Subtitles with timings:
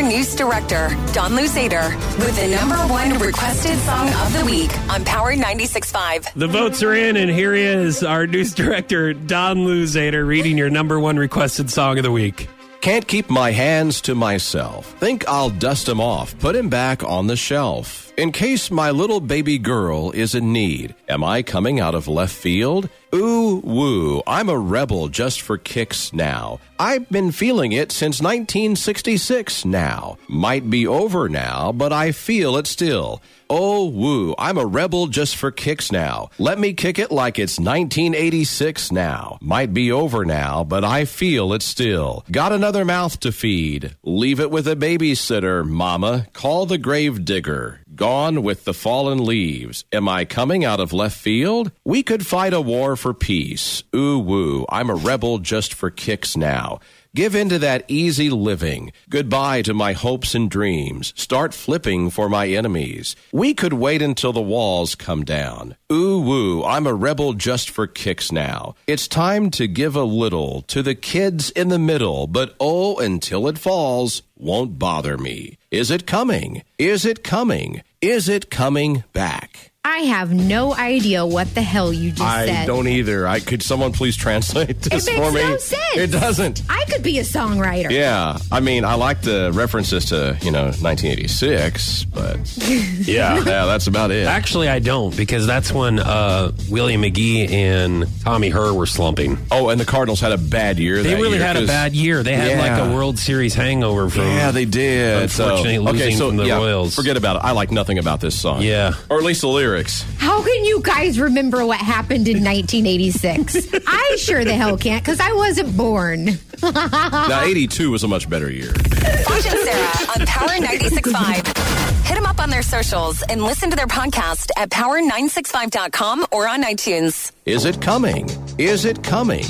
[0.00, 5.34] News Director, Don Luzader, with the number one requested song of the week on Power
[5.34, 6.32] 96.5.
[6.34, 11.00] The votes are in, and here is our news director, Don Luzader, reading your number
[11.00, 12.48] one requested song of the week.
[12.80, 14.94] Can't keep my hands to myself.
[14.98, 18.12] Think I'll dust him off, put him back on the shelf.
[18.16, 22.34] In case my little baby girl is in need, am I coming out of left
[22.34, 22.88] field?
[23.14, 26.60] Ooh, woo, I'm a rebel just for kicks now.
[26.78, 30.18] I've been feeling it since 1966 now.
[30.28, 33.22] Might be over now, but I feel it still.
[33.50, 36.28] Oh, woo, I'm a rebel just for kicks now.
[36.38, 39.38] Let me kick it like it's 1986 now.
[39.40, 42.26] Might be over now, but I feel it still.
[42.30, 43.96] Got another mouth to feed.
[44.02, 46.26] Leave it with a babysitter, mama.
[46.34, 47.80] Call the grave digger.
[47.94, 49.86] Gone with the fallen leaves.
[49.90, 51.72] Am I coming out of left field?
[51.82, 53.84] We could fight a war for peace.
[53.96, 56.80] Ooh, woo, I'm a rebel just for kicks now.
[57.14, 58.92] Give in to that easy living.
[59.08, 61.14] Goodbye to my hopes and dreams.
[61.16, 63.16] Start flipping for my enemies.
[63.32, 65.76] We could wait until the walls come down.
[65.90, 68.74] Ooh woo, I'm a rebel just for kicks now.
[68.86, 73.48] It's time to give a little to the kids in the middle, but oh, until
[73.48, 75.56] it falls, won't bother me.
[75.70, 76.62] Is it coming?
[76.78, 77.82] Is it coming?
[78.00, 79.72] Is it coming back?
[79.90, 82.56] I have no idea what the hell you just I said.
[82.56, 83.26] I don't either.
[83.26, 85.40] I could someone please translate this makes for me?
[85.42, 85.96] no sense.
[85.96, 86.62] It doesn't.
[86.68, 87.90] I could be a songwriter.
[87.90, 92.38] Yeah, I mean, I like the references to you know 1986, but
[93.06, 94.26] yeah, yeah, that's about it.
[94.26, 99.38] Actually, I don't, because that's when uh, William McGee and Tommy Herr were slumping.
[99.50, 101.02] Oh, and the Cardinals had a bad year.
[101.02, 102.22] They that really year, had a bad year.
[102.22, 102.60] They had Yeah.
[102.76, 104.22] like a World Series hangover from.
[104.22, 105.30] Yeah, they did.
[105.30, 106.94] So- Unfortunately, losing okay, so from the yeah, Royals.
[106.94, 107.42] Forget about it.
[107.44, 108.62] I like nothing about this song.
[108.62, 108.92] Yeah.
[109.08, 109.77] or at least the lyrics.
[110.18, 113.68] How can you guys remember what happened in 1986?
[113.86, 116.24] I sure the hell can't because I wasn't born.
[116.62, 118.72] now, 82 was a much better year.
[118.72, 122.06] Foch and Sarah on Power 96.5.
[122.06, 126.62] Hit them up on their socials and listen to their podcast at power965.com or on
[126.64, 127.32] iTunes.
[127.46, 128.28] Is it coming?
[128.58, 129.44] Is it coming?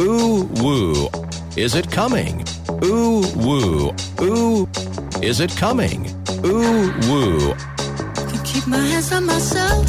[0.00, 1.08] Ooh woo.
[1.56, 2.44] Is it coming?
[2.84, 3.94] Ooh woo.
[4.20, 4.68] Ooh.
[5.22, 6.06] Is it coming?
[6.44, 7.54] Ooh woo.
[8.52, 9.84] Keep my hands on myself.